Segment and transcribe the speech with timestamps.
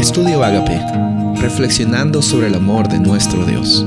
[0.00, 0.80] Estudio Agape,
[1.42, 3.84] reflexionando sobre el amor de nuestro Dios.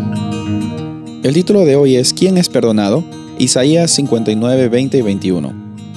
[1.23, 3.03] El título de hoy es ¿Quién es perdonado?
[3.39, 5.53] Isaías 59, 20 y 21.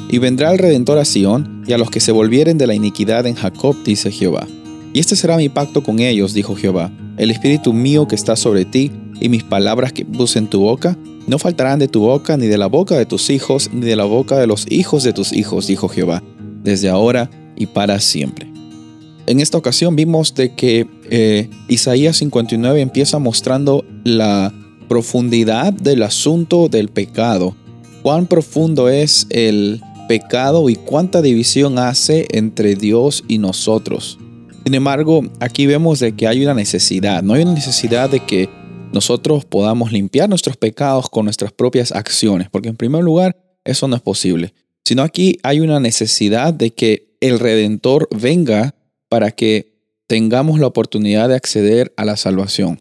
[0.09, 3.27] Y vendrá el Redentor a Sión, y a los que se volvieren de la iniquidad
[3.27, 4.47] en Jacob, dice Jehová.
[4.95, 8.65] Y este será mi pacto con ellos, dijo Jehová, el espíritu mío que está sobre
[8.65, 8.91] ti,
[9.21, 10.97] y mis palabras que puse en tu boca,
[11.27, 14.05] no faltarán de tu boca, ni de la boca de tus hijos, ni de la
[14.05, 16.23] boca de los hijos de tus hijos, dijo Jehová,
[16.65, 18.56] desde ahora y para siempre.
[19.27, 24.55] En esta ocasión vimos de que eh, Isaías 59 empieza mostrando la
[24.89, 27.57] profundidad del asunto del pecado,
[28.03, 34.17] cuán profundo es el pecado y cuánta división hace entre Dios y nosotros.
[34.65, 38.49] Sin embargo, aquí vemos de que hay una necesidad, no hay una necesidad de que
[38.93, 43.97] nosotros podamos limpiar nuestros pecados con nuestras propias acciones, porque en primer lugar eso no
[43.97, 44.55] es posible,
[44.85, 48.77] sino aquí hay una necesidad de que el Redentor venga
[49.09, 52.81] para que tengamos la oportunidad de acceder a la salvación.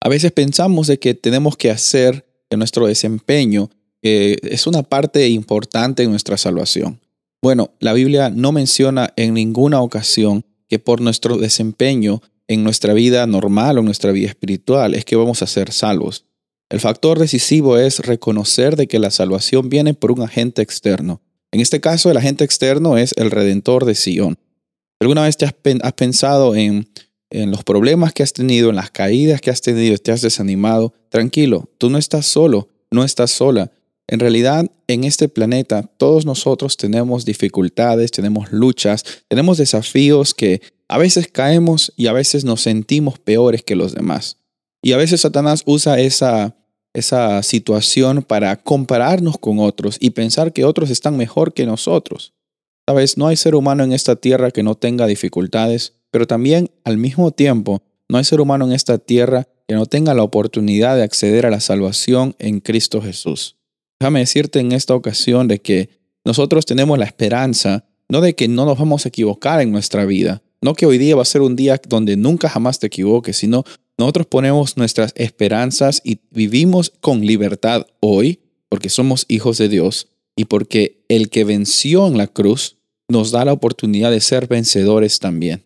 [0.00, 3.70] A veces pensamos de que tenemos que hacer que nuestro desempeño
[4.02, 7.00] es una parte importante en nuestra salvación.
[7.42, 13.26] Bueno, la Biblia no menciona en ninguna ocasión que por nuestro desempeño en nuestra vida
[13.26, 16.24] normal o nuestra vida espiritual es que vamos a ser salvos.
[16.68, 21.20] El factor decisivo es reconocer de que la salvación viene por un agente externo.
[21.52, 24.38] En este caso, el agente externo es el Redentor de Sion.
[25.00, 25.54] ¿Alguna vez te has,
[25.94, 26.88] pensado en,
[27.30, 30.94] en los problemas que has tenido, en las caídas que has tenido, te has desanimado?
[31.10, 33.70] Tranquilo, tú no estás solo, no estás sola.
[34.08, 40.98] En realidad, en este planeta, todos nosotros tenemos dificultades, tenemos luchas, tenemos desafíos que a
[40.98, 44.38] veces caemos y a veces nos sentimos peores que los demás.
[44.82, 46.56] Y a veces Satanás usa esa,
[46.94, 52.35] esa situación para compararnos con otros y pensar que otros están mejor que nosotros.
[52.88, 56.98] Sabes, no hay ser humano en esta tierra que no tenga dificultades, pero también al
[56.98, 61.02] mismo tiempo no hay ser humano en esta tierra que no tenga la oportunidad de
[61.02, 63.56] acceder a la salvación en Cristo Jesús.
[63.98, 65.90] Déjame decirte en esta ocasión de que
[66.24, 70.42] nosotros tenemos la esperanza, no de que no nos vamos a equivocar en nuestra vida,
[70.60, 73.64] no que hoy día va a ser un día donde nunca jamás te equivoques, sino
[73.98, 80.44] nosotros ponemos nuestras esperanzas y vivimos con libertad hoy, porque somos hijos de Dios y
[80.44, 82.75] porque el que venció en la cruz
[83.08, 85.64] nos da la oportunidad de ser vencedores también.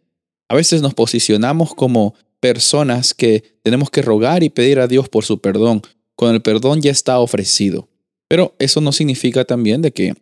[0.49, 5.25] A veces nos posicionamos como personas que tenemos que rogar y pedir a Dios por
[5.25, 5.83] su perdón,
[6.17, 7.89] cuando el perdón ya está ofrecido.
[8.29, 10.15] Pero eso no significa también de que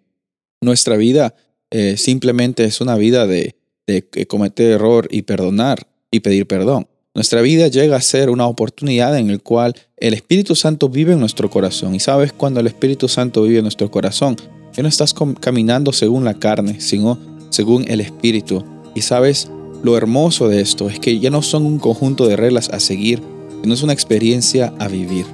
[0.60, 1.34] nuestra vida
[1.70, 3.56] eh, simplemente es una vida de,
[3.86, 6.88] de cometer error y perdonar y pedir perdón.
[7.14, 11.20] Nuestra vida llega a ser una oportunidad en la cual el Espíritu Santo vive en
[11.20, 11.94] nuestro corazón.
[11.94, 14.36] Y sabes cuando el Espíritu Santo vive en nuestro corazón,
[14.72, 17.18] que no estás caminando según la carne, sino
[17.50, 18.64] según el Espíritu.
[18.94, 19.50] Y sabes,
[19.82, 23.22] lo hermoso de esto es que ya no son un conjunto de reglas a seguir,
[23.62, 25.26] sino es una experiencia a vivir.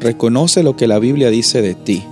[0.00, 2.02] Reconoce lo que la Biblia dice de ti.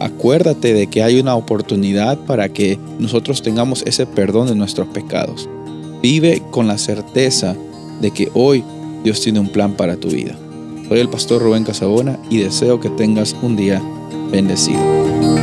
[0.00, 5.48] acuérdate de que hay una oportunidad para que nosotros tengamos ese perdón de nuestros pecados.
[6.02, 7.56] Vive con la certeza
[8.00, 8.64] de que hoy
[9.04, 10.36] Dios tiene un plan para tu vida.
[10.88, 13.82] Soy el pastor Rubén Casabona y deseo que tengas un día
[14.30, 15.39] bendecido.